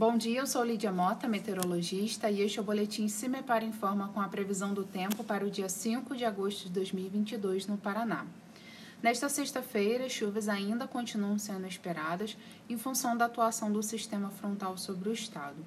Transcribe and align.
Bom 0.00 0.16
dia, 0.16 0.40
eu 0.40 0.46
sou 0.46 0.64
Lídia 0.64 0.90
Mota, 0.90 1.28
meteorologista, 1.28 2.30
e 2.30 2.40
este 2.40 2.58
é 2.58 2.62
o 2.62 2.64
boletim 2.64 3.06
Cimepar 3.06 3.62
Informa 3.62 4.08
com 4.08 4.18
a 4.18 4.28
previsão 4.28 4.72
do 4.72 4.82
tempo 4.82 5.22
para 5.22 5.44
o 5.44 5.50
dia 5.50 5.68
5 5.68 6.16
de 6.16 6.24
agosto 6.24 6.68
de 6.68 6.70
2022 6.70 7.66
no 7.66 7.76
Paraná. 7.76 8.24
Nesta 9.02 9.28
sexta-feira, 9.28 10.08
chuvas 10.08 10.48
ainda 10.48 10.88
continuam 10.88 11.38
sendo 11.38 11.66
esperadas 11.66 12.34
em 12.66 12.78
função 12.78 13.14
da 13.14 13.26
atuação 13.26 13.70
do 13.70 13.82
sistema 13.82 14.30
frontal 14.30 14.78
sobre 14.78 15.10
o 15.10 15.12
estado. 15.12 15.58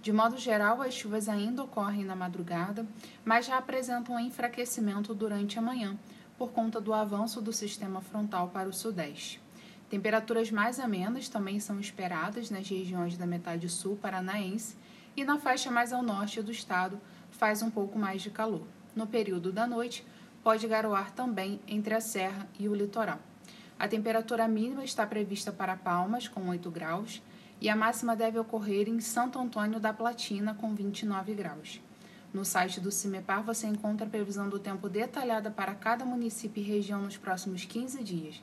De 0.00 0.10
modo 0.10 0.38
geral, 0.38 0.80
as 0.80 0.94
chuvas 0.94 1.28
ainda 1.28 1.62
ocorrem 1.62 2.06
na 2.06 2.16
madrugada, 2.16 2.86
mas 3.22 3.44
já 3.44 3.58
apresentam 3.58 4.18
enfraquecimento 4.18 5.14
durante 5.14 5.58
a 5.58 5.62
manhã, 5.62 5.94
por 6.38 6.52
conta 6.52 6.80
do 6.80 6.94
avanço 6.94 7.42
do 7.42 7.52
sistema 7.52 8.00
frontal 8.00 8.48
para 8.48 8.66
o 8.66 8.72
sudeste. 8.72 9.43
Temperaturas 9.94 10.50
mais 10.50 10.80
amenas 10.80 11.28
também 11.28 11.60
são 11.60 11.78
esperadas 11.78 12.50
nas 12.50 12.68
regiões 12.68 13.16
da 13.16 13.24
metade 13.24 13.68
sul 13.68 13.96
paranaense 13.96 14.74
e 15.16 15.22
na 15.22 15.38
faixa 15.38 15.70
mais 15.70 15.92
ao 15.92 16.02
norte 16.02 16.42
do 16.42 16.50
estado 16.50 17.00
faz 17.30 17.62
um 17.62 17.70
pouco 17.70 17.96
mais 17.96 18.20
de 18.20 18.28
calor. 18.28 18.66
No 18.96 19.06
período 19.06 19.52
da 19.52 19.68
noite, 19.68 20.04
pode 20.42 20.66
garoar 20.66 21.12
também 21.12 21.60
entre 21.68 21.94
a 21.94 22.00
serra 22.00 22.44
e 22.58 22.68
o 22.68 22.74
litoral. 22.74 23.20
A 23.78 23.86
temperatura 23.86 24.48
mínima 24.48 24.82
está 24.82 25.06
prevista 25.06 25.52
para 25.52 25.76
Palmas, 25.76 26.26
com 26.26 26.48
8 26.48 26.68
graus, 26.72 27.22
e 27.60 27.68
a 27.68 27.76
máxima 27.76 28.16
deve 28.16 28.36
ocorrer 28.36 28.88
em 28.88 28.98
Santo 28.98 29.38
Antônio 29.38 29.78
da 29.78 29.92
Platina, 29.92 30.54
com 30.54 30.74
29 30.74 31.34
graus. 31.34 31.80
No 32.32 32.44
site 32.44 32.80
do 32.80 32.90
CIMEPAR 32.90 33.44
você 33.44 33.68
encontra 33.68 34.08
a 34.08 34.10
previsão 34.10 34.48
do 34.48 34.58
tempo 34.58 34.88
detalhada 34.88 35.52
para 35.52 35.72
cada 35.72 36.04
município 36.04 36.60
e 36.60 36.66
região 36.66 37.00
nos 37.00 37.16
próximos 37.16 37.64
15 37.64 38.02
dias 38.02 38.42